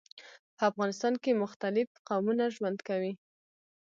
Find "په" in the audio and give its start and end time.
0.55-0.63